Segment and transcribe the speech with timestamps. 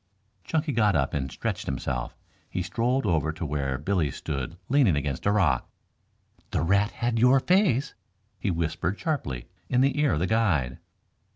[0.43, 2.17] Chunky got up and stretched himself.
[2.49, 5.69] He strolled over to where Billy stood leaning against a rock.
[6.49, 7.93] "The rat had your face,"
[8.39, 10.79] he whispered sharply in the ear of the guide.